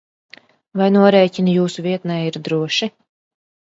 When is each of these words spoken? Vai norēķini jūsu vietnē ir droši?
Vai 0.81 0.87
norēķini 0.95 1.55
jūsu 1.59 1.87
vietnē 1.91 2.21
ir 2.33 2.43
droši? 2.51 2.95